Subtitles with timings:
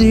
[0.00, 0.08] Hello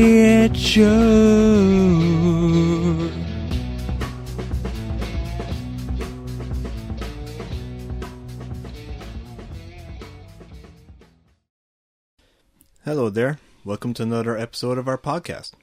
[13.09, 13.39] there.
[13.65, 15.53] Welcome to another episode of our podcast.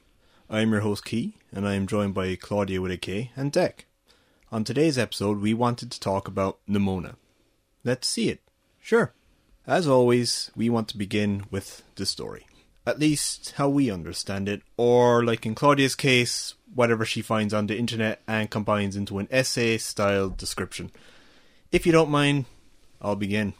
[0.49, 3.53] I am your host Ci, and I am joined by Klaudia with a K and
[3.53, 3.85] Dec.
[4.51, 7.15] On today's episode, we wanted to talk about Nimona.
[7.85, 8.41] Let's see it.
[8.81, 9.13] Sure.
[9.65, 12.46] As always, we want to begin with the story.
[12.87, 17.67] At least how we understand it, or like in Klaudia's case, whatever she finds on
[17.67, 20.91] the internet and combines into an essay style description.
[21.69, 22.45] If you don't mind,
[23.01, 23.55] I'll begin.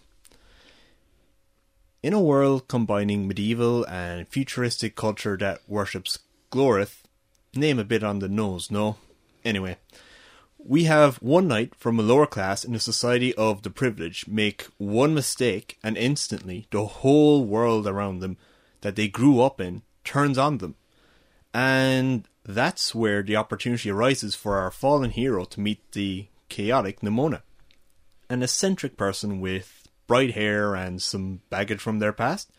[2.01, 6.19] In a world combining medieval and futuristic culture that worships
[6.49, 7.03] Gloreth,
[7.53, 8.95] name a bit on the nose, no?
[9.43, 9.75] Anyway,
[10.57, 14.67] we have one knight from a lower class in a society of the privileged make
[14.77, 18.37] one mistake and instantly the whole world around them
[18.81, 20.75] that they grew up in turns on them.
[21.53, 27.41] And that's where the opportunity arises for our fallen hero to meet the chaotic Nimona,
[28.29, 32.49] an eccentric person with bright hair and some baggage from their past.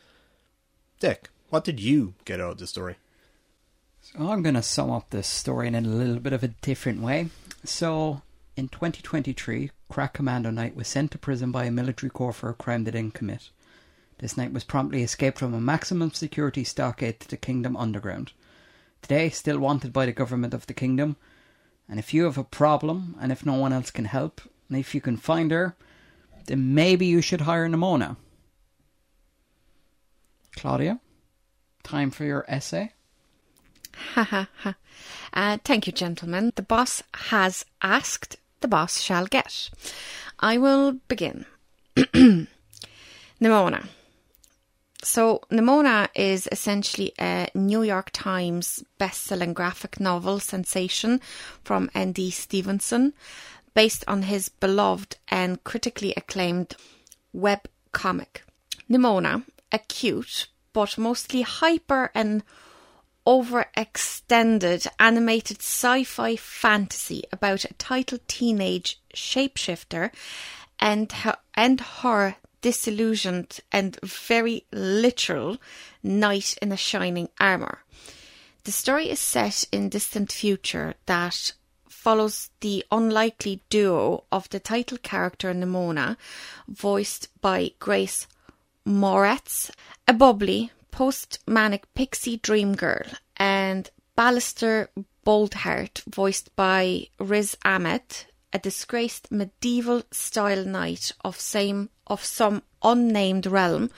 [1.01, 2.97] Dick, what did you get out of the story?
[4.01, 7.01] So I'm going to sum up this story in a little bit of a different
[7.01, 7.29] way.
[7.65, 8.23] So,
[8.57, 12.55] in 2023, Crack Commando Knight was sent to prison by a military corps for a
[12.55, 13.51] crime they didn't commit.
[14.19, 18.33] This knight was promptly escaped from a maximum security stockade to the Kingdom Underground.
[19.01, 21.17] Today, still wanted by the government of the Kingdom.
[21.89, 24.95] And if you have a problem, and if no one else can help, and if
[24.95, 25.77] you can find her,
[26.47, 28.17] then maybe you should hire Nimona.
[30.57, 30.99] Klaudia,
[31.85, 32.93] time for your essay.
[34.15, 34.75] Ha ha ha.
[35.33, 36.53] Uh, thank you, gentlemen.
[36.57, 39.71] The boss has asked, the boss shall get.
[40.41, 41.47] I will begin.
[43.41, 43.89] Nimona.
[45.03, 51.21] So, Nimona is essentially a New York Times best-selling graphic novel sensation
[51.63, 52.31] from N.D.
[52.33, 53.13] Stevenson,
[53.75, 56.75] based on his beloved and critically acclaimed
[57.33, 58.43] web comic.
[58.91, 62.43] Nimona, a cute but mostly hyper and
[63.27, 70.11] overextended animated sci fi fantasy about a titled teenage shapeshifter
[70.81, 75.59] and her, and her disillusioned and very literal
[76.03, 77.85] knight in a shining armour.
[78.65, 81.53] The story is set in distant future that
[81.89, 86.17] follows the unlikely duo of the title character Nimona,
[86.69, 88.27] voiced by Grace
[88.87, 89.71] Moretz,
[90.07, 94.89] a bubbly, post manic pixie dream girl, and Ballister
[95.27, 103.47] Boldheart, voiced by Riz Ahmed, a disgraced medieval style knight of same of some unnamed
[103.47, 103.91] realm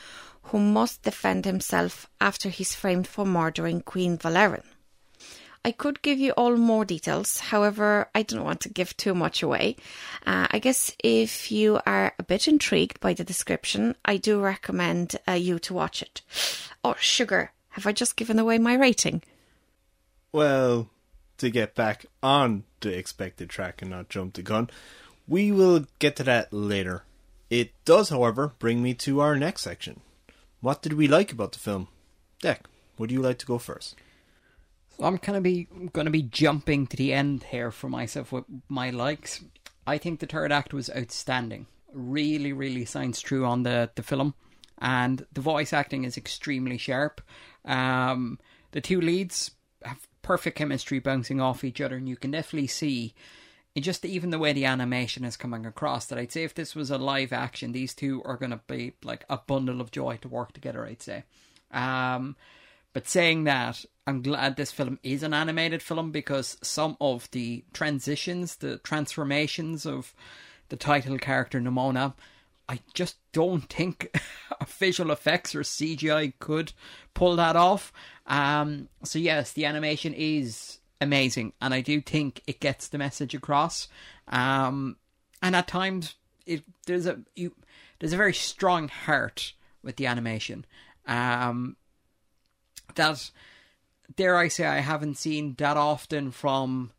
[0.45, 4.65] who must defend himself after he's framed for murdering Queen Valerin.
[5.63, 9.43] I could give you all more details, however, I don't want to give too much
[9.43, 9.77] away.
[10.25, 15.17] Uh, I guess if you are a bit intrigued by the description, I do recommend
[15.29, 16.23] uh, you to watch it.
[16.83, 19.23] Oh, sugar, have I just given away my rating?
[20.33, 20.89] Well,
[21.41, 24.71] to get back on the expected track and not jump the gun,
[25.27, 27.05] we will get to that later.
[27.51, 30.01] It does, however, bring me to our next section.
[30.61, 31.89] What did we like about the film?
[32.43, 32.61] Dec,
[32.99, 33.97] would you like to go first?
[34.97, 38.33] So I'm kind of be going to be jumping to the end here for myself
[38.33, 39.43] with my likes.
[39.87, 41.67] I think the third act was outstanding.
[41.93, 44.35] Really, really shines true on the the film,
[44.79, 47.21] and the voice acting is extremely sharp.
[47.65, 48.39] Um,
[48.73, 49.51] the two leads
[49.83, 53.15] have perfect chemistry bouncing off each other, and you can definitely see
[53.79, 56.91] just even the way the animation is coming across that I'd say if this was
[56.91, 60.29] a live action, these two are going to be like a bundle of joy to
[60.29, 60.85] work together.
[60.85, 61.25] I'd say.
[61.71, 62.37] Um,
[62.93, 67.65] but saying that, I'm glad this film is an animated film because some of the
[67.73, 70.13] transitions, the transformations of
[70.69, 72.15] the title character Nimona,
[72.71, 74.17] I just don't think
[74.69, 76.73] visual effects or CGI could
[77.15, 77.93] pull that off.
[78.29, 83.35] Um, so yes, the animation is amazing, and I do think it gets the message
[83.35, 83.89] across.
[84.29, 84.99] Um,
[85.43, 86.15] and at times,
[86.47, 87.57] it there's a you,
[87.99, 89.53] there's a very strong heart
[89.83, 90.65] with the animation.
[91.09, 91.77] Um,
[92.95, 93.33] that
[94.15, 96.93] dare I say I haven't seen that often from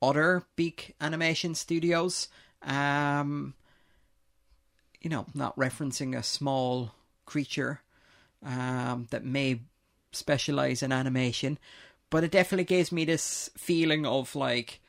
[0.00, 2.28] other big animation studios.
[2.62, 3.52] Um,
[5.00, 6.92] you know, not referencing a small
[7.26, 7.80] creature
[8.44, 9.60] um, that may
[10.12, 11.58] specialize in animation,
[12.10, 14.80] but it definitely gives me this feeling of like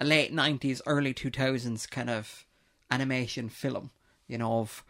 [0.00, 2.44] a late 90s, early 2000s kind of
[2.90, 3.90] animation film,
[4.28, 4.84] you know, of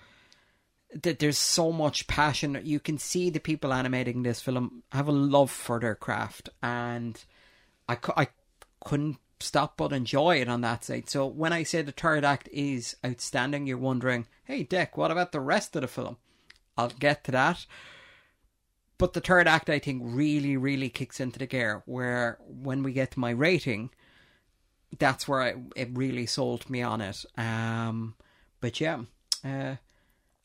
[1.02, 2.61] that there's so much passion.
[2.64, 7.22] You can see the people animating this film have a love for their craft, and
[7.88, 8.29] I, I
[8.84, 11.08] couldn't stop but enjoy it on that side.
[11.08, 15.32] So when I say the third act is outstanding, you're wondering, hey, Dick, what about
[15.32, 16.16] the rest of the film?
[16.76, 17.66] I'll get to that.
[18.98, 22.92] But the third act, I think, really, really kicks into the gear where when we
[22.92, 23.90] get to my rating,
[24.98, 27.24] that's where I, it really sold me on it.
[27.36, 28.14] Um,
[28.60, 29.02] but yeah,
[29.44, 29.76] uh,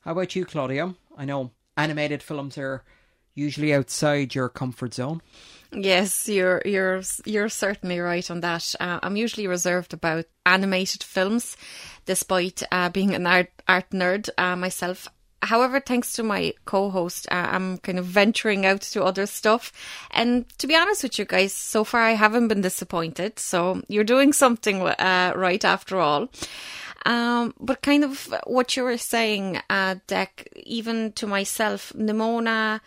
[0.01, 0.95] how about you, Klaudia?
[1.17, 2.83] I know animated films are
[3.35, 5.21] usually outside your comfort zone.
[5.73, 8.75] Yes, you're you're you're certainly right on that.
[8.79, 11.55] Uh, I'm usually reserved about animated films,
[12.05, 15.07] despite uh, being an art art nerd uh, myself.
[15.43, 19.71] However, thanks to my co-host, uh, I'm kind of venturing out to other stuff.
[20.11, 23.39] And to be honest with you guys, so far I haven't been disappointed.
[23.39, 26.29] So you're doing something uh, right after all.
[27.07, 32.81] Um, but kind of what you were saying, uh, Dec, even to myself, Nimona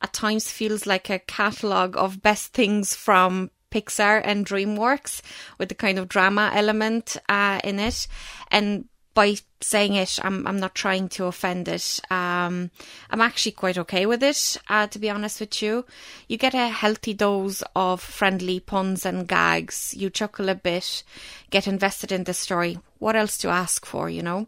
[0.00, 5.20] at times feels like a catalogue of best things from Pixar and DreamWorks
[5.58, 8.06] with the kind of drama element uh, in it.
[8.50, 12.00] And by saying it, I'm I'm not trying to offend it.
[12.08, 12.70] Um,
[13.10, 15.84] I'm actually quite okay with it, uh, to be honest with you.
[16.28, 19.92] You get a healthy dose of friendly puns and gags.
[19.96, 21.02] You chuckle a bit,
[21.50, 22.78] get invested in the story.
[23.00, 24.46] What else to ask for, you know?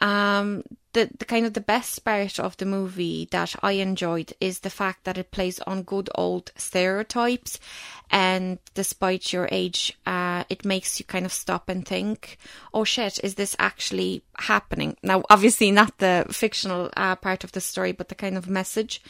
[0.00, 0.62] Um,
[0.92, 4.70] the, the kind of the best part of the movie that I enjoyed is the
[4.70, 7.58] fact that it plays on good old stereotypes,
[8.10, 12.38] and despite your age, uh, it makes you kind of stop and think,
[12.72, 17.60] "Oh shit, is this actually happening?" Now, obviously, not the fictional uh, part of the
[17.60, 19.02] story, but the kind of message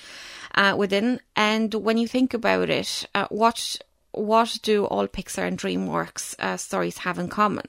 [0.54, 1.20] uh, within.
[1.36, 3.78] And when you think about it, uh, what
[4.12, 7.66] what do all Pixar and DreamWorks uh, stories have in common?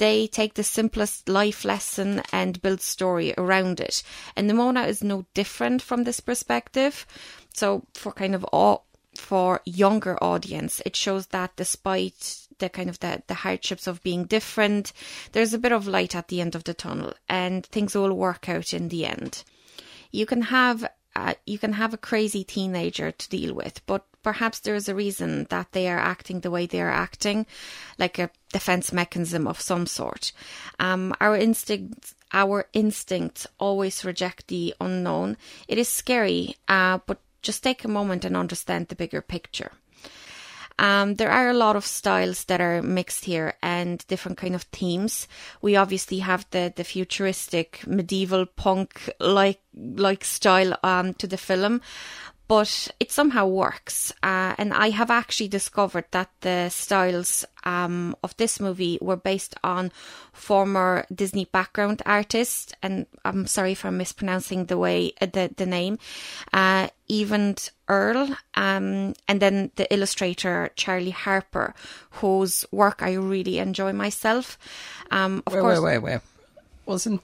[0.00, 4.02] They take the simplest life lesson and build story around it.
[4.34, 7.06] And Nimona is no different from this perspective.
[7.52, 12.98] So for kind of all for younger audience, it shows that despite the kind of
[13.00, 14.94] the, the hardships of being different,
[15.32, 18.48] there's a bit of light at the end of the tunnel and things will work
[18.48, 19.44] out in the end.
[20.10, 24.60] You can have uh, you can have a crazy teenager to deal with, but perhaps
[24.60, 27.46] there is a reason that they are acting the way they are acting,
[27.98, 30.32] like a defense mechanism of some sort.
[30.78, 35.36] Um, our instincts, our instincts always reject the unknown.
[35.68, 39.72] It is scary, uh, but just take a moment and understand the bigger picture.
[40.80, 44.62] Um, there are a lot of styles that are mixed here and different kind of
[44.62, 45.28] themes.
[45.60, 51.82] We obviously have the, the futuristic medieval punk like like style um, to the film,
[52.50, 54.10] but it somehow works.
[54.24, 59.54] Uh, and I have actually discovered that the styles um, of this movie were based
[59.62, 59.92] on
[60.32, 66.00] former Disney background artists, and I'm sorry for mispronouncing the way uh, the the name,
[66.52, 71.72] uh, Evans Earle, um, and then the illustrator Charlie Harper,
[72.18, 74.58] whose work I really enjoy myself.
[75.12, 76.20] Um, of wait, course, wait, wait, wait.
[76.84, 77.22] Wasn't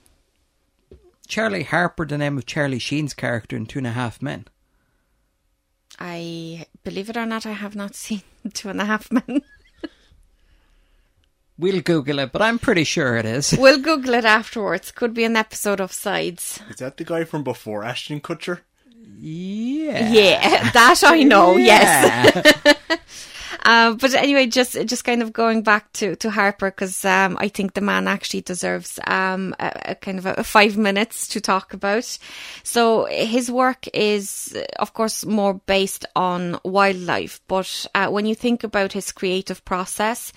[1.26, 4.46] Charlie Harper the name of Charlie Sheen's character in Two and a Half Men?
[5.98, 8.22] I believe it or not, I have not seen
[8.52, 9.43] Two and a Half Men.
[11.58, 13.56] We'll Google it, but I'm pretty sure it is.
[13.59, 14.90] we'll Google it afterwards.
[14.92, 16.61] Could be an episode of Sides.
[16.68, 18.61] Is that the guy from before Ashton Kutcher?
[19.18, 20.11] Yeah.
[20.11, 21.56] Yeah, that I know.
[21.56, 22.76] Yes.
[23.66, 27.49] Uh, but anyway, just just kind of going back to to Harper because um, I
[27.49, 31.40] think the man actually deserves um, a, a kind of a, a five minutes to
[31.40, 32.16] talk about.
[32.62, 37.40] So his work is, of course, more based on wildlife.
[37.49, 40.32] But uh, when you think about his creative process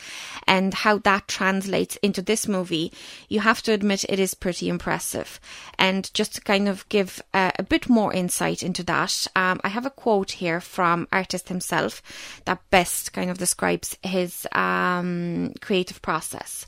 [0.48, 2.92] and how that translates into this movie,
[3.28, 5.40] you have to admit it is pretty impressive.
[5.78, 9.70] And just to kind of give uh, a bit more insight into that, um, I
[9.70, 12.02] have a quote here from artist himself
[12.46, 16.66] that best kind of describes his um, creative process.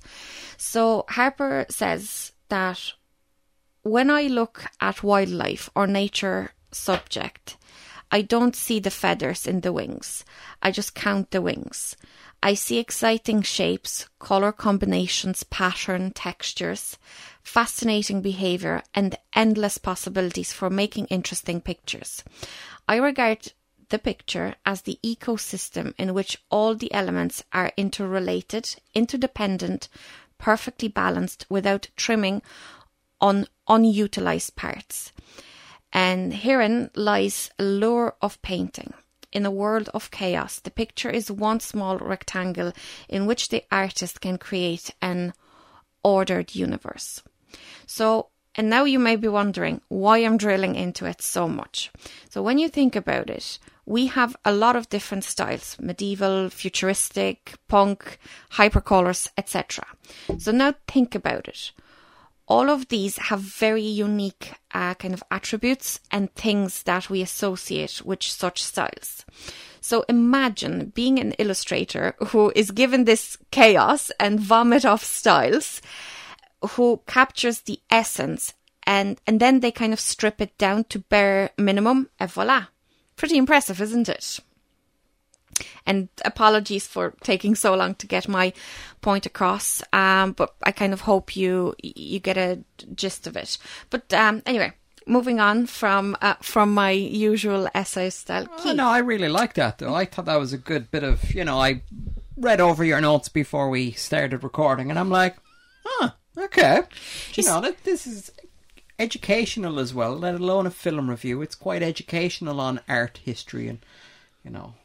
[0.58, 2.92] So Harper says that
[3.84, 7.56] when I look at wildlife or nature subject,
[8.12, 10.26] I don't see the feathers in the wings.
[10.62, 11.96] I just count the wings.
[12.44, 16.98] I see exciting shapes, color combinations, pattern, textures,
[17.44, 22.26] fascinating behavior, and endless possibilities for making interesting pictures.
[22.90, 23.54] I regard
[23.92, 29.88] the picture as the ecosystem in which all the elements are interrelated, interdependent,
[30.38, 32.42] perfectly balanced without trimming
[33.20, 35.12] on unutilized parts.
[35.94, 38.94] And herein lies a lure of painting.
[39.32, 42.74] In a world of chaos, the picture is one small rectangle
[43.08, 45.34] in which the artist can create an
[46.04, 47.22] ordered universe.
[47.86, 51.92] So And now you may be wondering why I'm drilling into it so much.
[52.30, 53.60] So when you think about it,
[53.92, 58.18] we have a lot of different styles medieval, futuristic, punk,
[58.54, 59.86] hypercolors, etc.
[60.38, 61.74] So now think about it.
[62.48, 68.02] All of these have very unique uh, kind of attributes and things that we associate
[68.06, 69.26] with such styles.
[69.82, 75.82] So imagine being an illustrator who is given this chaos and vomit of styles,
[76.76, 81.50] who captures the essence and, and then they kind of strip it down to bare
[81.58, 82.68] minimum and voila.
[83.22, 84.40] Pretty impressive, isn't it?
[85.86, 88.52] And apologies for taking so long to get my
[89.02, 92.64] point across, um, but I kind of hope you you get a
[92.96, 93.60] gist of it.
[93.92, 94.74] But um, anyway,
[95.06, 98.48] moving on from uh, from my usual essay style.
[98.66, 99.94] Oh, no, I really like that though.
[99.94, 101.60] I thought that was a good bit of you know.
[101.60, 101.84] I
[102.38, 105.36] read over your notes before we started recording, and I'm like,
[105.86, 106.10] huh,
[106.40, 106.82] okay.
[107.34, 108.32] Do you know that this is
[109.02, 111.42] educational as well, let alone a film review.
[111.42, 113.80] It's quite educational on art history and
[114.44, 114.76] you know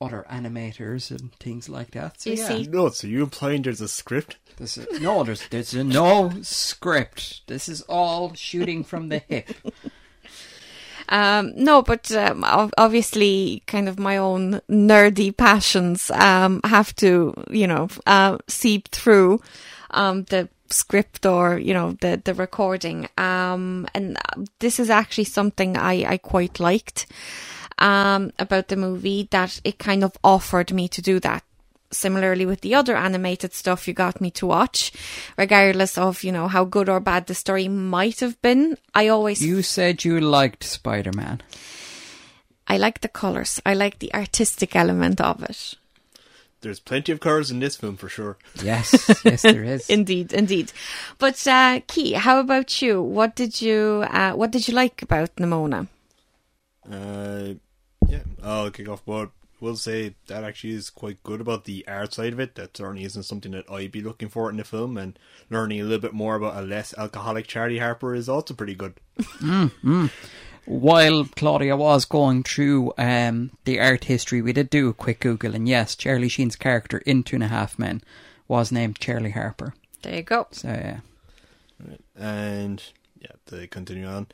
[0.00, 2.20] other animators and things like that.
[2.20, 4.36] So You yeah, see- No, so you implying there's a script?
[4.56, 7.46] This is, no, there's there's no script.
[7.46, 9.50] This is all shooting from the hip.
[11.10, 12.44] Um, no, but um,
[12.76, 19.40] obviously, kind of my own nerdy passions um, have to, you know, uh, seep through
[19.92, 23.08] um, the script or you know the the recording.
[23.16, 24.18] Um, and
[24.58, 27.06] this is actually something I I quite liked
[27.78, 31.42] um, about the movie that it kind of offered me to do that.
[31.90, 34.92] Similarly with the other animated stuff you got me to watch,
[35.38, 39.40] regardless of, you know, how good or bad the story might have been, I always
[39.40, 41.40] You said you liked Spider Man.
[42.66, 43.58] I like the colours.
[43.64, 45.77] I like the artistic element of it.
[46.60, 48.36] There's plenty of cars in this film for sure.
[48.62, 48.92] Yes,
[49.24, 49.88] yes, there is.
[49.98, 50.72] Indeed, indeed.
[51.18, 53.00] But uh Ci, how about you?
[53.00, 55.86] What did you uh what did you like about Nimona?
[56.90, 57.54] Uh,
[58.08, 59.04] yeah, I'll kick off.
[59.04, 62.54] But we'll say that actually is quite good about the art side of it.
[62.54, 65.18] That certainly isn't something that I'd be looking for in the film, and
[65.50, 68.94] learning a little bit more about a less alcoholic Charlie Harper is also pretty good.
[70.68, 75.54] While Klaudia was going through um, the art history, we did do a quick Google,
[75.54, 78.02] and yes, Charlie Sheen's character in Two and a Half Men
[78.48, 79.72] was named Charlie Harper.
[80.02, 80.46] There you go.
[80.50, 81.00] So yeah,
[81.82, 82.00] right.
[82.14, 82.82] And
[83.18, 84.26] yeah, to continue on.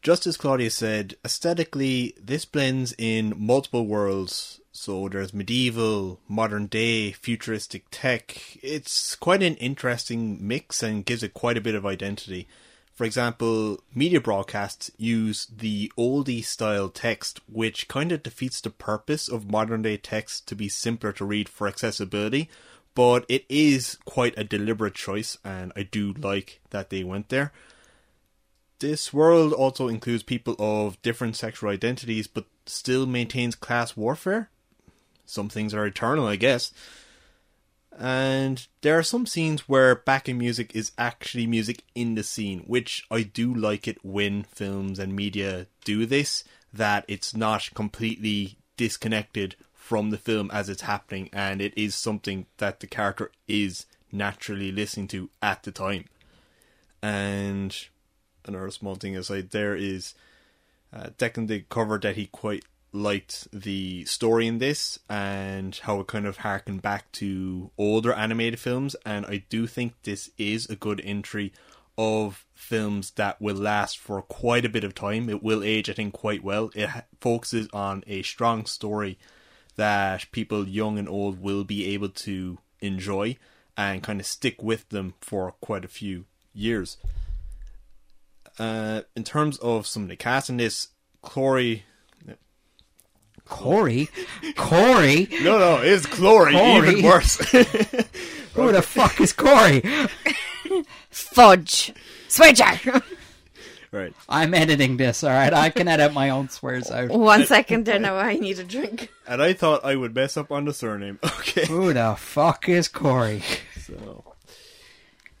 [0.00, 4.62] Just as Klaudia said, aesthetically, this blends in multiple worlds.
[4.72, 8.56] So there's medieval, modern day, futuristic tech.
[8.62, 12.48] It's quite an interesting mix and gives it quite a bit of identity.
[12.94, 19.28] For example, media broadcasts use the oldie style text, which kind of defeats the purpose
[19.28, 22.48] of modern day text to be simpler to read for accessibility.
[22.94, 27.52] But it is quite a deliberate choice, and I do like that they went there.
[28.78, 34.50] This world also includes people of different sexual identities, but still maintains class warfare.
[35.26, 36.72] Some things are eternal, I guess.
[37.96, 43.06] And there are some scenes where backing music is actually music in the scene, which
[43.10, 49.54] I do like it when films and media do this, that it's not completely disconnected
[49.72, 54.72] from the film as it's happening, and it is something that the character is naturally
[54.72, 56.06] listening to at the time.
[57.02, 57.76] And
[58.44, 60.14] another small thing aside, there is
[60.92, 66.06] uh, Declan did cover that he quite liked the story in this and how it
[66.06, 70.76] kind of harkened back to older animated films, and I do think this is a
[70.76, 71.52] good entry
[71.98, 75.28] of films that will last for quite a bit of time.
[75.28, 76.70] It will age, I think, quite well.
[76.74, 76.88] It
[77.20, 79.18] focuses on a strong story
[79.76, 83.36] that people young and old will be able to enjoy
[83.76, 86.96] and kind of stick with them for quite a few years.
[88.58, 90.88] Uh, in terms of some of the cast in this,
[91.22, 91.84] Corey.
[93.46, 94.08] Corey,
[94.56, 96.88] Corey, No, no, it's Clory, Corey.
[96.90, 97.36] even worse.
[98.54, 99.82] who the fuck is Corey?
[101.10, 101.92] Fudge.
[102.28, 103.02] Switcher.
[103.92, 104.12] right.
[104.28, 105.22] I'm editing this.
[105.22, 107.10] All right, I can edit my own swears out.
[107.10, 109.10] One second there now I need a drink.
[109.26, 111.18] And I thought I would mess up on the surname.
[111.38, 111.66] Okay.
[111.66, 113.42] Who the fuck is Corey?
[113.86, 114.24] So,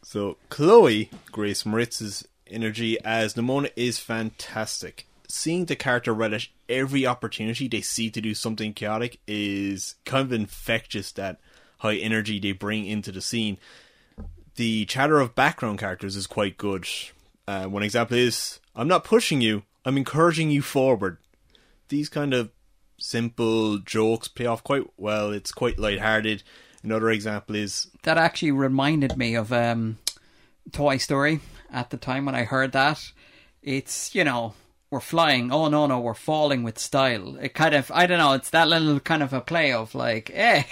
[0.02, 5.06] so Chloe Grace Moretz's energy as Nimona is fantastic.
[5.36, 10.32] Seeing the character relish every opportunity they see to do something chaotic is kind of
[10.32, 11.10] infectious.
[11.10, 11.40] That
[11.78, 13.58] high energy they bring into the scene.
[14.54, 16.86] The chatter of background characters is quite good.
[17.48, 19.64] Uh, one example is, "I'm not pushing you.
[19.84, 21.18] I'm encouraging you forward."
[21.88, 22.52] These kind of
[22.96, 25.32] simple jokes pay off quite well.
[25.32, 26.44] It's quite light-hearted.
[26.84, 29.98] Another example is That actually reminded me of um,
[30.70, 31.40] Toy Story
[31.72, 33.10] at the time when I heard that.
[33.62, 34.54] It's, you know,
[34.94, 35.50] we're flying.
[35.52, 37.36] Oh, no, no, we're falling with style.
[37.36, 40.30] It kind of, I don't know, it's that little kind of a play of like,
[40.34, 40.62] eh,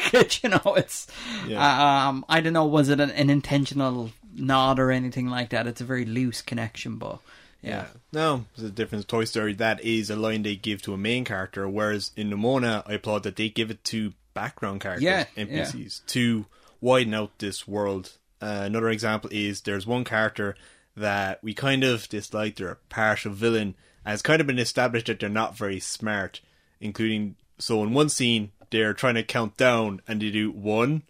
[0.43, 1.09] you know, it's,
[1.47, 2.07] Yeah.
[2.09, 5.67] um, I don't know, was it an, an intentional nod or anything like that?
[5.67, 7.19] It's a very loose connection, but
[7.63, 7.87] yeah.
[8.13, 9.05] No, there's a difference.
[9.05, 12.83] Toy Story, that is a line they give to a main character, whereas in Nimona,
[12.87, 16.47] I applaud that they give it to background characters, Yeah, NPCs, to
[16.81, 18.13] widen out this world.
[18.41, 20.55] Uh, another example is there's one character
[20.97, 22.57] that we kind of dislike.
[22.57, 23.75] They're a partial villain,
[24.05, 26.41] and it's kind of been established that they're not very smart,
[26.81, 27.37] including.
[27.59, 31.03] So in one scene, they're trying to count down, and they do one,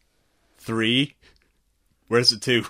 [0.59, 1.15] three.
[2.09, 2.67] Where's the two?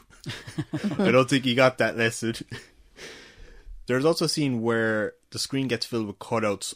[0.98, 2.34] I don't think he got that lesson.
[3.86, 6.74] There's also a scene where the screen gets filled with cutouts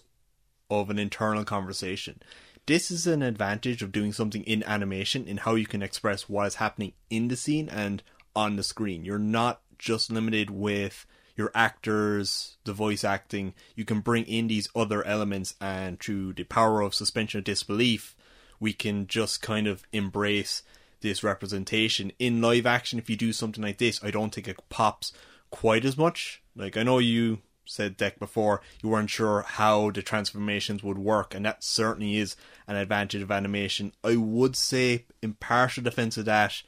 [0.69, 2.21] of an internal conversation.
[2.67, 6.49] This is an advantage of doing something in animation in how you can express what
[6.49, 8.03] is happening in the scene and
[8.35, 9.05] on the screen.
[9.05, 13.55] You're not just limited with your actors, the voice acting.
[13.75, 18.17] You can bring in these other elements, and through the power of suspension of disbelief,
[18.59, 20.63] we can just kind of embrace
[21.01, 22.11] this representation.
[22.19, 25.13] In live action, if you do something like this, I don't think it pops
[25.51, 26.43] quite as much.
[26.55, 31.35] Like, I know you said, Dec, before, you weren't sure how the transformations would work,
[31.35, 33.93] and that certainly is an advantage of animation.
[34.03, 36.63] I would say, in partial defense of that,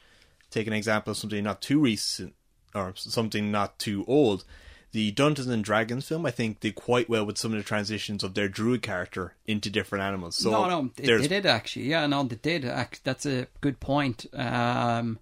[0.51, 2.35] take an example of something not too recent,
[2.73, 4.43] or something not too old.
[4.91, 8.23] The Dungeons and Dragons film, I think, did quite well with some of the transitions
[8.23, 10.35] of their druid character into different animals.
[10.35, 11.85] So no, no, they did it actually.
[11.85, 12.63] Yeah, no, they did.
[13.03, 14.25] That's a good point.
[14.33, 15.19] Um,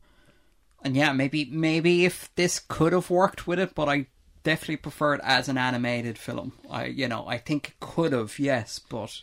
[0.83, 4.05] and yeah, maybe maybe if this could have worked with it, but I
[4.43, 6.53] definitely prefer it as an animated film.
[6.69, 9.21] I, you know, I think it could have, yes, but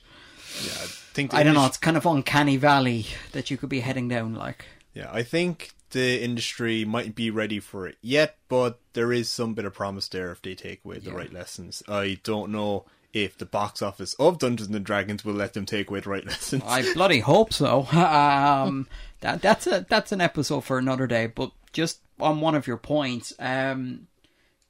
[0.62, 1.64] yeah, I think I don't know.
[1.64, 4.34] It's kind of uncanny valley that you could be heading down.
[4.34, 9.28] Like, Yeah, I think the industry mightn't be ready for it yet, but there is
[9.30, 11.16] some bit of promise there if they take away the Yeah.
[11.16, 11.82] right lessons.
[11.88, 15.88] I don't know if the box office of Dungeons and Dragons will let them take
[15.88, 16.62] away the right lessons.
[16.66, 17.88] I bloody hope so.
[17.92, 18.86] Um,
[19.20, 21.26] that that's a that's an episode for another day.
[21.28, 24.06] But just on one of your points, um,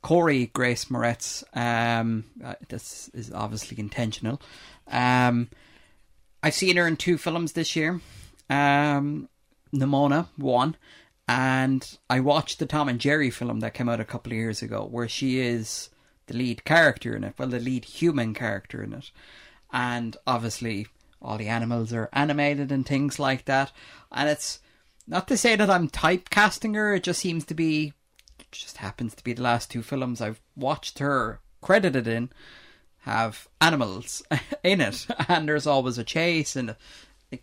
[0.03, 4.41] Corey Grace Moretz, um, uh, this is obviously intentional.
[4.89, 5.49] Um,
[6.43, 8.01] I've seen her in two films this year.
[8.51, 9.29] Um,
[9.75, 10.77] Nimona one,
[11.27, 14.63] and I watched the Tom and Jerry film that came out a couple of years
[14.63, 15.89] ago, where she is
[16.27, 19.11] the lead character in it, well, the lead human character in it,
[19.73, 20.87] and obviously
[21.23, 23.73] all the animals are animated and things like that.
[24.13, 24.61] And it's
[25.07, 27.95] not to say that I'm typecasting her; it just seems to be,
[28.39, 32.31] it just happens to be the last two films I've watched her credited in
[33.01, 34.23] have animals
[34.63, 36.77] in it, and there's always a chase, and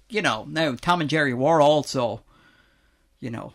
[0.07, 2.21] you know now Tom and Jerry were also,
[3.19, 3.53] you know,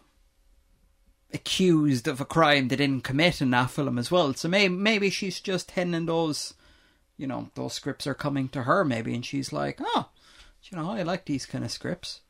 [1.32, 4.34] accused of a crime they didn't commit in that film as well.
[4.34, 6.54] So maybe maybe she's just heading those,
[7.16, 10.08] you know, those scripts are coming to her maybe, and she's like, oh,
[10.64, 12.20] you know, I like these kind of scripts.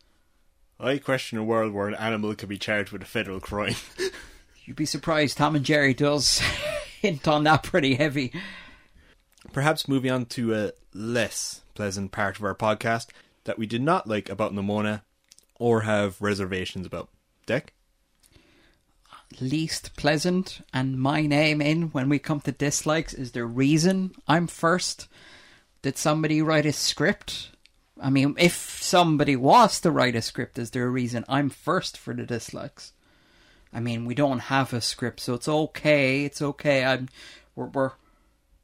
[0.78, 3.76] I question a world where an animal could be charged with a federal crime.
[4.64, 5.38] You'd be surprised.
[5.38, 6.38] Tom and Jerry does
[7.00, 8.32] hint on that pretty heavy.
[9.52, 13.06] Perhaps moving on to a less pleasant part of our podcast
[13.44, 15.02] that we did not like about Nimona
[15.58, 17.08] or have reservations about.
[17.46, 17.68] Dec?
[19.40, 24.46] Least pleasant and my name in when we come to dislikes is the reason I'm
[24.46, 25.08] first.
[25.82, 27.50] Did somebody write a script?
[28.00, 31.96] I mean, if somebody was to write a script, is there a reason I'm first
[31.96, 32.92] for the dislikes?
[33.72, 36.24] I mean, we don't have a script, so it's okay.
[36.24, 36.84] It's okay.
[36.84, 37.08] I'm,
[37.54, 37.92] we're, we're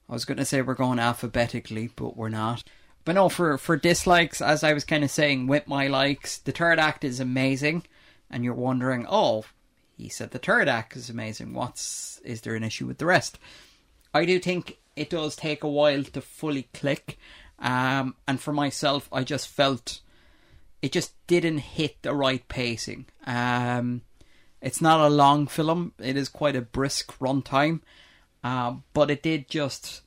[0.09, 2.65] I was going to say we're going alphabetically, but we're not.
[3.05, 6.53] But no, for for dislikes, as I was kind of saying with my likes, the
[6.53, 7.85] third act is amazing,
[8.31, 9.45] and you're wondering, oh,
[10.03, 11.55] he said the third act is amazing.
[11.55, 13.39] What's is there an issue with the rest?
[14.13, 17.19] I do think it does take a while to fully click,
[17.59, 20.01] um, and for myself, I just felt
[20.83, 23.07] it just didn't hit the right pacing.
[23.27, 24.03] Um,
[24.61, 27.81] it's not a long film; it is quite a brisk runtime,
[28.43, 30.03] uh, but it did just,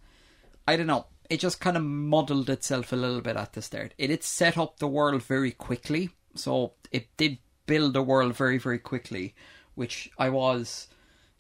[0.68, 3.94] I don't know, it just kind of muddled itself a little bit at the start.
[3.98, 8.58] It did set up the world very quickly, so it did build the world very,
[8.58, 9.34] very quickly,
[9.76, 10.88] which I was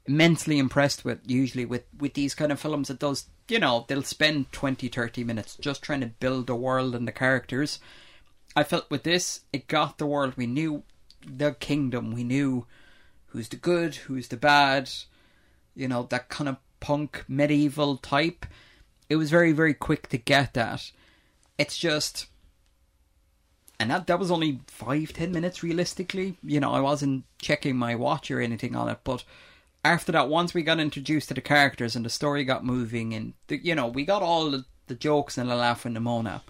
[0.05, 1.19] immensely impressed with.
[1.25, 5.23] Usually, with with these kind of films, it does, you know, they'll spend 20, 30
[5.23, 7.79] minutes just trying to build the world and the characters.
[8.55, 10.35] I felt with this, it got the world.
[10.37, 10.83] We knew
[11.25, 12.11] the kingdom.
[12.11, 12.67] We knew
[13.27, 14.89] who's the good, who's the bad.
[15.75, 18.45] You know that kind of punk medieval type.
[19.09, 20.91] It was very very quick to get that.
[21.57, 22.27] It's just,
[23.79, 26.37] and that that was only five ten minutes realistically.
[26.43, 29.23] You know I wasn't checking my watch or anything on it, but
[29.85, 33.33] after that, once we got introduced to the characters and the story got moving, and
[33.47, 36.41] the, you know, we got all the, the jokes and the laugh and the Mona.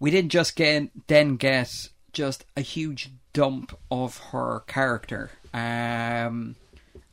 [0.00, 6.56] We didn't just get then get just a huge dump of her character, um,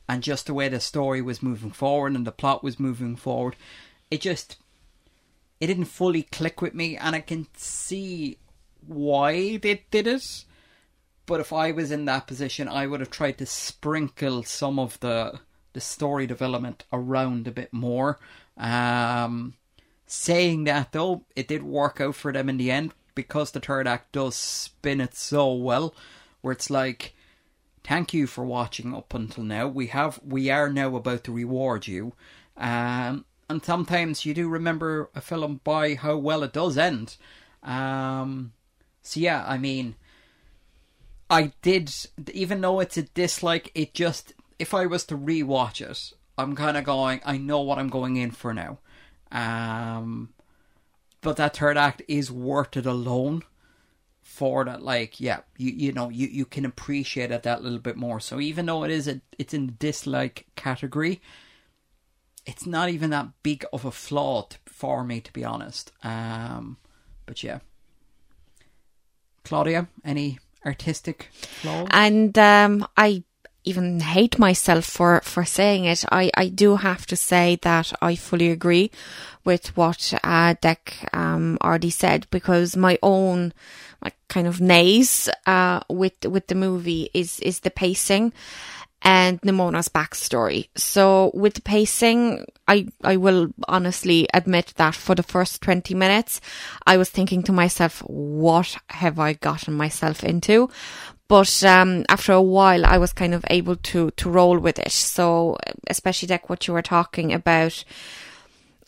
[0.08, 3.54] and just the way the story was moving forward and the plot was moving forward.
[4.10, 4.56] It just
[5.60, 8.38] it didn't fully click with me, and I can see
[8.86, 10.44] why they did it.
[11.26, 14.98] But if I was in that position, I would have tried to sprinkle some of
[15.00, 15.40] the
[15.72, 18.18] the story development around a bit more.
[18.56, 19.54] Um,
[20.06, 23.86] saying that though, it did work out for them in the end because the third
[23.86, 25.94] act does spin it so well,
[26.40, 27.14] where it's like,
[27.84, 29.66] thank you for watching up until now.
[29.66, 32.14] We have we are now about to reward you.
[32.56, 37.16] Um, and sometimes you do remember a film by how well it does end.
[37.62, 38.52] Um,
[39.06, 39.94] so yeah, I mean,
[41.30, 41.94] I did,
[42.32, 46.76] even though it's a dislike, it just, if I was to rewatch it, I'm kind
[46.76, 48.78] of going, I know what I'm going in for now.
[49.30, 50.30] Um,
[51.20, 53.42] but that third act is worth it alone
[54.22, 54.82] for that.
[54.82, 58.20] Like, yeah, you you know, you, you can appreciate it that little bit more.
[58.20, 61.20] So even though it is a, it's in the dislike category,
[62.44, 65.92] it's not even that big of a flaw t- for me, to be honest.
[66.02, 66.76] Um,
[67.24, 67.60] but yeah.
[69.46, 71.88] Claudia, any artistic flaws?
[71.90, 73.22] And um, I
[73.64, 76.04] even hate myself for, for saying it.
[76.10, 78.90] I, I do have to say that I fully agree
[79.44, 83.52] with what uh, Dec um, already said because my own
[84.28, 88.32] kind of nays uh, with with the movie is is the pacing
[89.06, 90.66] and Nimona's backstory.
[90.74, 96.40] So with the pacing, I, I will honestly admit that for the first 20 minutes,
[96.88, 100.68] I was thinking to myself, what have I gotten myself into?
[101.28, 104.92] But um, after a while, I was kind of able to to roll with it.
[104.92, 105.56] So,
[105.88, 107.84] especially like what you were talking about,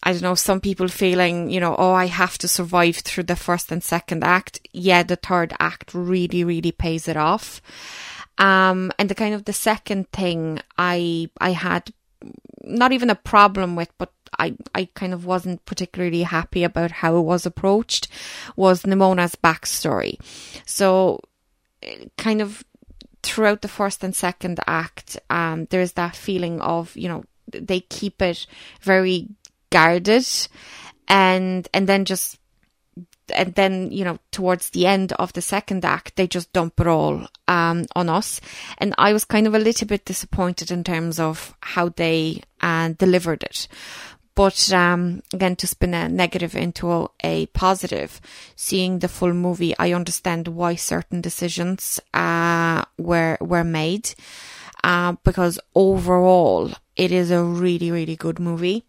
[0.02, 3.37] I don't know, some people feeling, you know, oh, I have to survive through the
[3.37, 4.61] first and second act.
[4.72, 7.61] Yeah, the third act really, really pays it off.
[8.38, 11.92] Um, and the kind of the second thing I I had
[12.62, 17.16] not even a problem with, but I, I kind of wasn't particularly happy about how
[17.16, 18.09] it was approached
[18.57, 20.18] was Nimona's backstory.
[20.66, 21.20] So
[22.16, 22.64] kind of
[23.22, 28.20] throughout the first and second act, um, there's that feeling of, you know, they keep
[28.20, 28.46] it
[28.83, 29.29] very
[29.70, 30.27] guarded
[31.09, 32.38] and and then just
[33.35, 36.87] and then you know towards the end of the second act they just dump it
[36.87, 38.41] all um, on us.
[38.79, 42.91] And i was kind of a little bit disappointed in terms of how they uh,
[42.91, 43.69] delivered it.
[44.35, 48.21] But um, again to spin a negative into a, positive
[48.55, 54.14] seeing the full movie i understand why certain decisions uh, were were made
[54.85, 58.85] uh, because overall it is a really really good movie.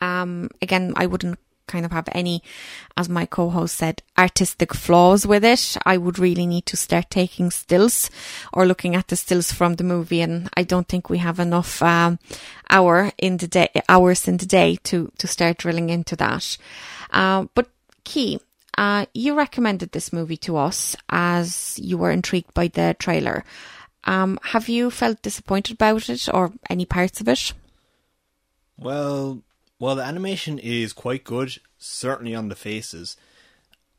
[0.00, 2.42] Um, again, I wouldn't kind of have any,
[2.96, 5.76] as my co-host said, artistic flaws with it.
[5.86, 8.10] I would really need to start taking stills
[8.52, 10.20] or looking at the stills from the movie.
[10.20, 12.18] And I don't think we have enough, um,
[12.70, 16.56] hour in the day, hours in the day to, to start drilling into that.
[17.10, 17.68] Uh, but
[18.04, 18.40] Ci,
[18.76, 23.44] uh, you recommended this movie to us as you were intrigued by the trailer.
[24.04, 27.52] Um, have you felt disappointed about it or any parts of it?
[28.78, 29.42] Well,
[29.78, 33.16] while the animation is quite good, certainly on the faces,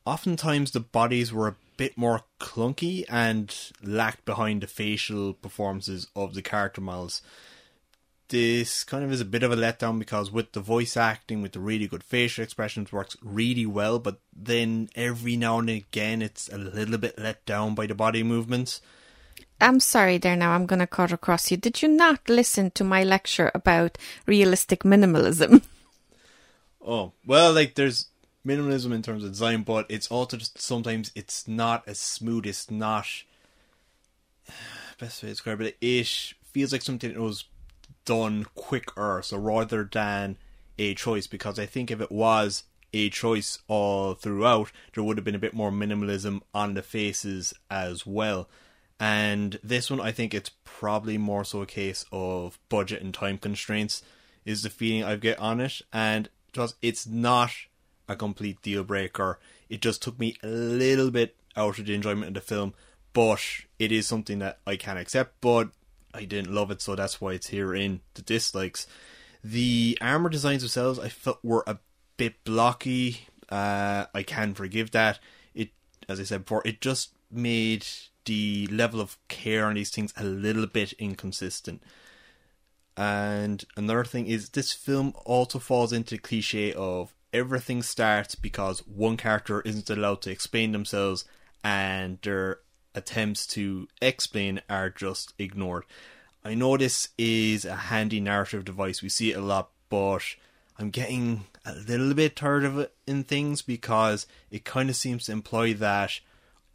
[0.06, 6.34] oftentimes the bodies were a bit more clunky and lacked behind the facial performances of
[6.34, 7.22] the character models.
[8.28, 11.54] This kind of is a bit of a letdown because with the voice acting, with
[11.54, 16.50] the really good facial expressions, works really well, but then every now and again it's
[16.50, 18.82] a little bit let down by the body movements.
[19.62, 21.58] I'm sorry there now, I'm going to cut across you.
[21.58, 25.64] Did you not listen to my lecture about realistic minimalism?
[26.82, 28.08] Oh, well, like there's
[28.48, 32.72] minimalism in terms of design, but it's also just sometimes it's not as smooth, it's
[32.72, 33.06] not.
[34.98, 37.44] Best way to describe it, it feels like something that was
[38.06, 40.38] done quicker, so rather than
[40.80, 45.26] a choice, because I think if it was a choice all throughout, there would have
[45.26, 48.50] been a bit more minimalism on the faces as well.
[49.00, 53.38] And this one, I think it's probably more so a case of budget and time
[53.38, 54.04] constraints,
[54.46, 55.82] is the feeling I get on it.
[55.94, 57.52] And just it's not
[58.08, 59.40] a complete deal breaker.
[59.70, 62.74] It just took me a little bit out of the enjoyment of the film,
[63.14, 63.42] but
[63.78, 65.40] it is something that I can accept.
[65.42, 65.70] But
[66.14, 68.88] I didn't love it, so that's why it's here in the dislikes.
[69.44, 71.78] The armor designs themselves, I felt were a
[72.18, 73.28] bit blocky.
[73.48, 75.20] Uh, I can forgive that.
[75.54, 75.70] It,
[76.10, 77.86] as I said before, it just made
[78.30, 81.82] the level of care on these things a little bit inconsistent.
[82.96, 88.86] And another thing is this film also falls into the cliche of everything starts because
[88.86, 91.26] one character isn't allowed to explain themselves
[91.64, 92.60] and their
[92.94, 95.86] attempts to explain are just ignored.
[96.44, 100.22] I know this is a handy narrative device, we see it a lot, but
[100.78, 105.26] I'm getting a little bit tired of it in things because it kind of seems
[105.26, 106.20] to imply that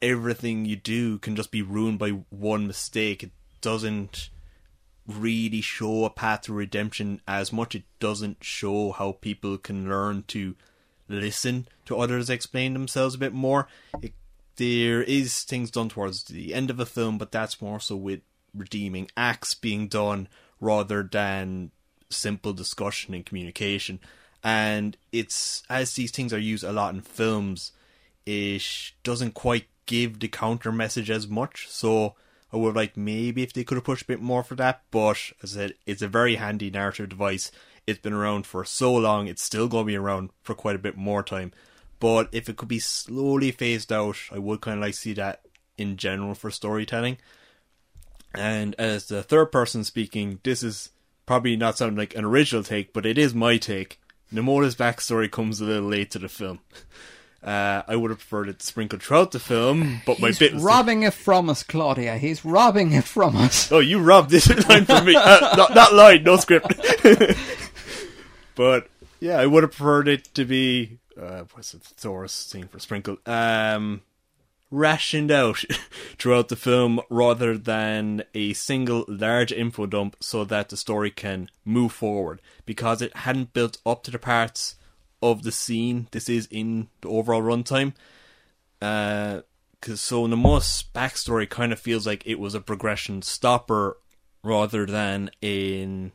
[0.04, 3.22] everything you do can just be ruined by one mistake.
[3.22, 3.30] It
[3.62, 4.28] doesn't
[5.06, 7.74] really show a path to redemption as much.
[7.74, 10.54] It doesn't show how people can learn to
[11.08, 13.66] listen to others explain themselves a bit more.
[14.02, 14.12] It,
[14.56, 18.20] there is things done towards the end of a film, but that's more so with
[18.54, 20.28] redeeming acts being done
[20.60, 21.70] rather than
[22.10, 24.00] simple discussion and communication.
[24.42, 27.72] And it's as these things are used a lot in films,
[28.26, 28.62] it
[29.02, 31.68] doesn't quite give the counter message as much.
[31.68, 32.14] So
[32.52, 34.82] I would like maybe if they could have pushed a bit more for that.
[34.90, 37.50] But as I said, it's a very handy narrative device.
[37.86, 40.78] It's been around for so long, it's still going to be around for quite a
[40.78, 41.52] bit more time.
[42.00, 45.42] But if it could be slowly phased out, I would kind of like see that
[45.76, 47.18] in general for storytelling.
[48.34, 50.90] And as the third person speaking, this is
[51.26, 54.00] probably not sounding like an original take, but it is my take.
[54.32, 56.60] Nimona's backstory comes a little late to the film.
[57.44, 60.62] Uh, I would have preferred it sprinkled throughout the film, but my He's bit was
[60.62, 62.16] robbing it from us, Klaudia.
[62.16, 63.70] He's robbing it from us.
[63.70, 65.14] Oh, you robbed this line from me.
[65.14, 66.72] Uh, not, not line, no script.
[68.54, 68.88] but
[69.20, 73.18] yeah, I would have preferred it to be uh, what's the thesaurus thing for sprinkle?
[73.26, 74.02] Um,
[74.70, 75.64] rationed out
[76.18, 81.50] throughout the film rather than a single large info dump so that the story can
[81.64, 84.76] move forward because it hadn't built up to the parts
[85.30, 87.94] of the scene this is in the overall runtime.
[88.82, 89.40] Uh,
[89.80, 93.96] cause so Namus backstory kind of feels like it was a progression stopper
[94.42, 96.12] rather than an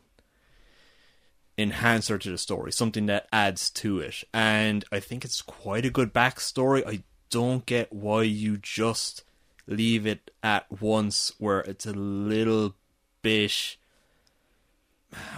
[1.58, 4.22] enhancer to the story, something that adds to it.
[4.32, 6.86] And I think it's quite a good backstory.
[6.86, 9.24] I don't get why you just
[9.66, 12.74] leave it at once where it's a little
[13.22, 13.76] bit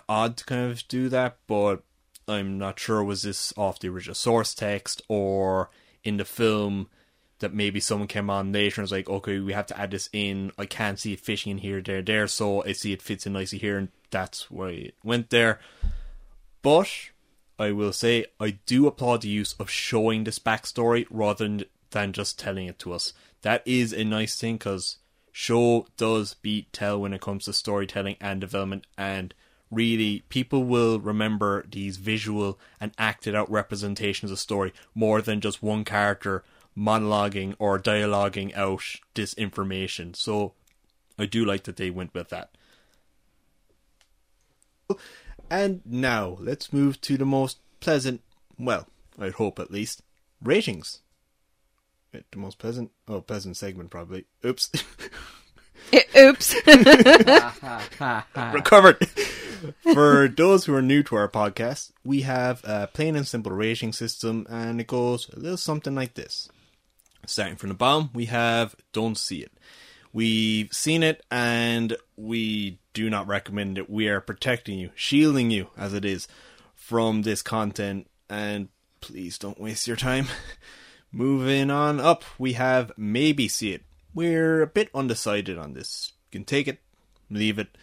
[0.08, 1.82] odd to kind of do that, but
[2.28, 5.70] I'm not sure was this off the original source text or
[6.04, 6.88] in the film
[7.42, 10.08] that maybe someone came on later and was like, okay, we have to add this
[10.12, 10.52] in.
[10.56, 13.34] I can't see it fishing in here, there, there, so I see it fits in
[13.34, 15.60] nicely here, and that's why it went there.
[16.62, 16.88] But
[17.58, 22.12] I will say I do applaud the use of showing this backstory rather than, than
[22.12, 23.12] just telling it to us.
[23.42, 24.98] That is a nice thing because
[25.32, 29.34] show does beat tell when it comes to storytelling and development, and
[29.72, 35.62] really people will remember these visual and acted out representations of story more than just
[35.62, 36.44] one character
[36.78, 38.82] monologuing or dialoguing out
[39.14, 40.14] this information.
[40.14, 40.52] So
[41.18, 42.50] I do like that they went with that.
[45.50, 48.20] And now let's move to the most pleasant,
[48.58, 48.86] well,
[49.18, 50.02] I hope at least,
[50.42, 51.00] ratings.
[52.12, 54.26] Wait, The most pleasant, oh, pleasant segment probably.
[54.44, 54.70] Oops,
[56.16, 56.54] Oops.
[58.52, 59.06] recovered.
[59.92, 63.92] For those who are new to our podcast, we have a plain and simple rating
[63.92, 66.48] system, and it goes a little something like this.
[67.26, 69.52] Starting from the bottom, we have Don't See It.
[70.12, 73.88] We've seen it, and we do not recommend it.
[73.88, 76.28] We are protecting you, shielding you, as it is,
[76.74, 78.68] from this content, and
[79.00, 80.26] please don't waste your time.
[81.12, 83.82] Moving on up, we have Maybe See It.
[84.14, 86.12] We're a bit undecided on this.
[86.30, 86.80] You can take it,
[87.30, 87.76] leave it.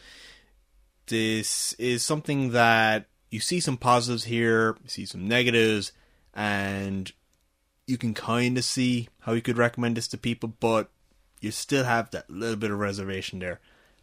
[1.10, 5.92] This is something that you see some positives here, you see some negatives,
[6.36, 7.12] and
[7.88, 10.92] you can kind of see how you could recommend this to people, but
[11.42, 13.60] you still have that little bit of reservation there.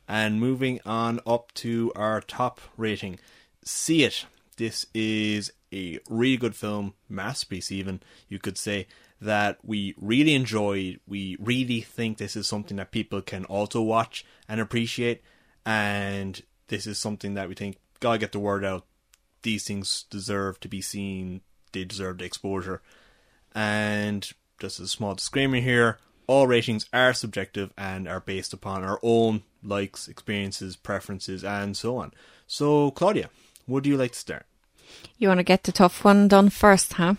[0.09, 3.21] And moving on up to our top rating,
[3.64, 4.27] see it.
[4.57, 8.88] This is a really good film, masterpiece even you could say
[9.21, 10.99] that we really enjoyed.
[11.07, 15.23] We really think this is something that people can also watch and appreciate,
[15.64, 18.85] and this is something that we think gotta get the word out.
[19.42, 21.40] These things deserve to be seen.
[21.72, 22.83] They deserve the exposure.
[23.55, 28.98] And just a small disclaimer here all ratings are subjective and are based upon our
[29.02, 32.12] own likes, experiences, preferences, and so on.
[32.46, 33.29] So, Klaudia,
[33.66, 34.46] would you like to start?
[35.18, 37.14] You want to get the tough one done first, huh?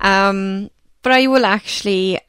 [0.00, 0.70] Um,
[1.02, 2.24] but I will actually um,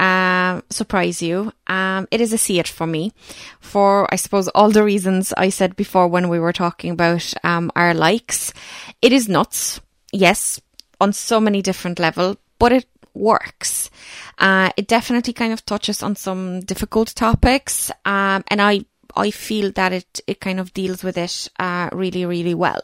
[0.70, 1.52] surprise you.
[1.68, 3.12] Um, it is a see it for me,
[3.60, 7.72] for I suppose all the reasons I said before when we were talking about um,
[7.76, 8.54] our likes.
[9.02, 9.80] It is nuts,
[10.12, 10.60] yes,
[11.00, 13.90] on so many different level, but it works.
[14.38, 18.86] Uh, it definitely kind of touches on some difficult topics, um, and I
[19.16, 22.82] I feel that it it kind of deals with it uh, really really well.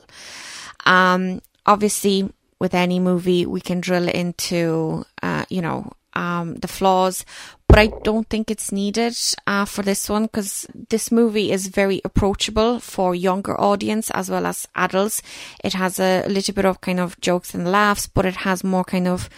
[0.86, 7.26] Um, obviously, with any movie, we can drill into uh, you know um, the flaws,
[7.68, 12.02] but I don't think it's needed uh, for this one because this movie is very
[12.06, 15.22] approachable for younger audience as well as adults.
[15.64, 18.86] It has a little bit of kind of jokes and laughs, but it has more
[18.86, 19.30] kind of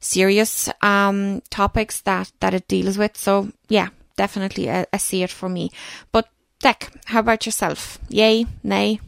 [0.00, 3.16] serious um, topics that that it deals with.
[3.16, 5.70] So yeah, definitely a, a see it for me.
[6.10, 6.28] But
[6.60, 7.98] Dec, how about yourself?
[8.08, 9.00] Yay, nay?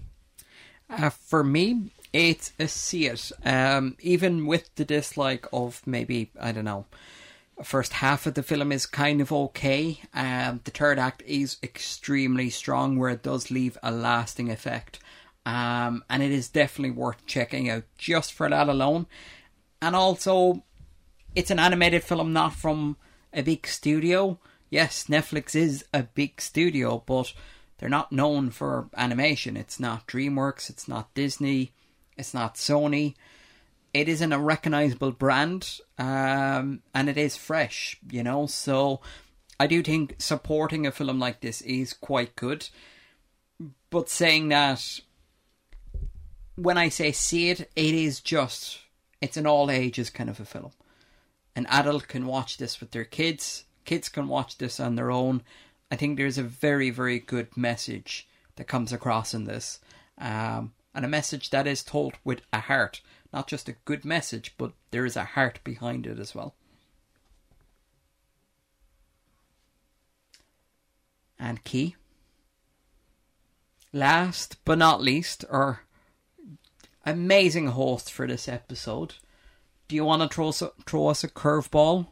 [0.89, 3.33] Uh, for me, it's a see it.
[3.45, 6.87] Um, even with the dislike of maybe I don't know
[7.63, 10.01] first half of the film is kind of okay.
[10.15, 15.01] Um, the third act is extremely strong, where it does leave a lasting effect.
[15.45, 19.07] Um, and it is definitely worth checking out just for that alone.
[19.81, 20.65] And also,
[21.35, 22.97] it's an animated film, not from
[23.33, 24.39] a big studio.
[24.71, 27.33] Yes, Netflix is a big studio, but
[27.79, 29.57] they're not known for animation.
[29.57, 31.73] It's not DreamWorks, it's not Disney,
[32.17, 33.15] it's not Sony
[33.95, 38.47] it isn't a recognizable brand um, and it is fresh, you know.
[38.47, 39.01] So
[39.59, 42.69] I do think supporting a film like this is quite good.
[43.91, 45.01] But saying that,
[46.55, 48.81] when I say see it, it is just,
[49.21, 50.73] it's an all ages kind of a film.
[51.57, 55.43] An adult can watch this with their kids, kids can watch this on their own.
[55.91, 59.81] I think there's a very, very good message that comes across in this.
[60.19, 63.01] Um, and a message that is told with a heart
[63.33, 66.55] not just a good message, but there is a heart behind it as well.
[71.39, 71.97] And Ci.
[73.93, 75.83] Last but not least, our
[77.07, 79.15] amazing host for this episode.
[79.87, 82.07] Do you want to throw us a, throw us a curveball,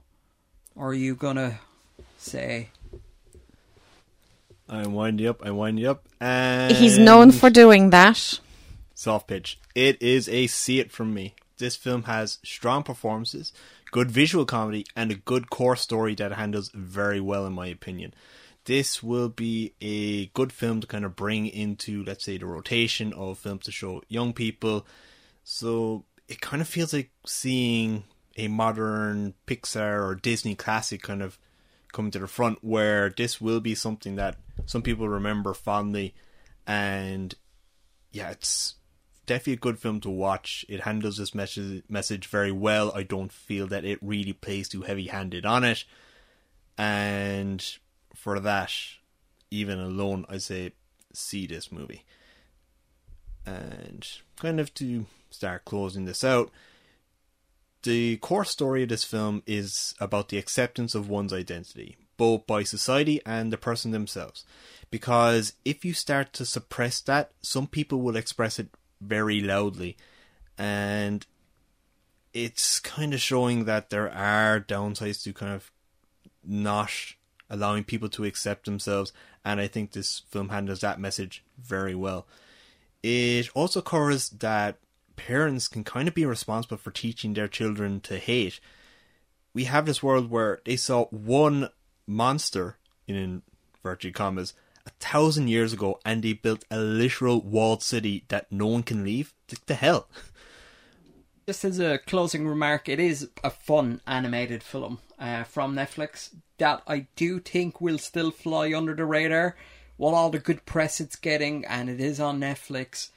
[0.75, 1.59] or are you gonna
[2.17, 2.71] say?
[4.69, 5.45] I wind you up.
[5.45, 8.41] I wind you up, and he's known for doing that.
[8.99, 9.61] Soft pitch.
[9.75, 11.35] It is a see it from me.
[11.59, 13.53] This film has strong performances,
[13.93, 18.15] good visual comedy, and a good core story that handles very well, in my opinion.
[18.65, 23.13] This will be a good film to kind of bring into, let's say, the rotation
[23.13, 24.87] of films to show young people.
[25.45, 28.05] So it kind of feels like seeing
[28.39, 31.39] a modern Pixar or Disney classic kind of
[31.93, 36.15] coming to the front, where this will be something that some people remember fondly.
[36.67, 37.35] And
[38.11, 38.76] yeah, it's
[39.27, 40.65] definitely a good film to watch.
[40.69, 42.93] It handles this message message very well.
[42.95, 45.85] I don't feel that it really plays too heavy handed on it.
[46.79, 47.65] And
[48.15, 48.73] for that,
[49.51, 50.73] even alone, I say
[51.13, 52.05] see this movie.
[53.45, 56.51] And kind of to start closing this out,
[57.83, 62.65] the core story of this film is about the acceptance of one's identity, both by
[62.65, 64.45] society and the person themselves.
[64.91, 68.69] Because if you start to suppress that, some people will express it
[69.01, 69.97] very loudly.
[70.59, 71.27] And
[72.33, 75.71] it's kind of showing that there are downsides to kind of
[76.45, 76.91] not
[77.49, 79.13] allowing people to accept themselves.
[79.45, 82.27] And I think this film handles that message very well.
[83.03, 84.79] It also covers that
[85.17, 88.61] parents can kind of be responsible for teaching their children to hate.
[89.55, 91.71] We have this world where they saw one
[92.07, 93.43] monster, in
[93.83, 94.53] inverted commas,
[94.87, 99.05] a thousand years ago and they built a literal walled city that no one can
[99.05, 99.35] leave?
[99.51, 100.09] Like the hell?
[101.47, 106.83] Just as a closing remark, it is a fun animated film uh, from Netflix that
[106.87, 109.57] I do think will still fly under the radar.
[109.97, 113.11] While all the good press it's getting, and it is on Netflix,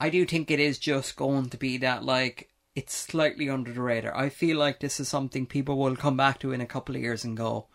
[0.00, 3.82] I do think it is just going to be that, like, it's slightly under the
[3.82, 4.16] radar.
[4.16, 7.02] I feel like this is something people will come back to in a couple of
[7.02, 7.66] years and go,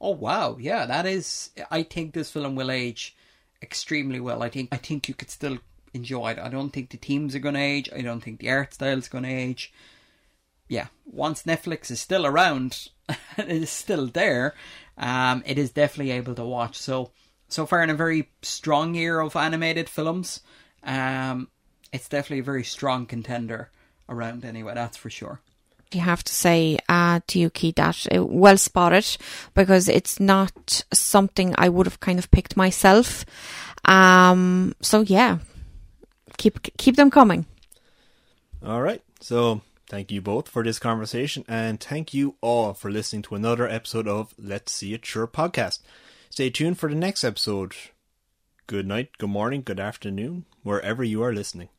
[0.00, 1.50] Oh wow, yeah, that is.
[1.70, 3.14] I think this film will age
[3.62, 4.42] extremely well.
[4.42, 5.58] I think I think you could still
[5.92, 6.38] enjoy it.
[6.38, 7.90] I don't think the themes are going to age.
[7.94, 9.72] I don't think the art style is going to age.
[10.68, 12.88] Yeah, once Netflix is still around,
[13.36, 14.54] it is still there.
[14.96, 16.78] Um, it is definitely able to watch.
[16.78, 17.10] So
[17.48, 20.40] so far in a very strong year of animated films,
[20.82, 21.48] um,
[21.92, 23.70] it's definitely a very strong contender
[24.08, 24.44] around.
[24.44, 25.40] Anyway, that's for sure
[25.98, 29.16] have to say uh, to Yuki that uh, well spotted
[29.54, 33.24] because it's not something I would have kind of picked myself.
[33.84, 35.38] Um, so yeah,
[36.38, 37.46] keep keep them coming.
[38.64, 39.02] All right.
[39.20, 43.68] So thank you both for this conversation, and thank you all for listening to another
[43.68, 45.80] episode of Let's See It Sure podcast.
[46.30, 47.74] Stay tuned for the next episode.
[48.66, 51.70] Good night, good morning, good afternoon, wherever you are listening.